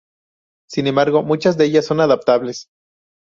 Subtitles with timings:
[0.67, 2.69] Sin embargo, muchas de ellas son adaptables.